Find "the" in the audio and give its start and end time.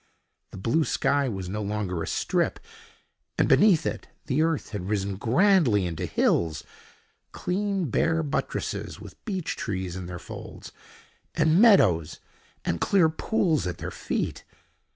0.49-0.57, 4.25-4.41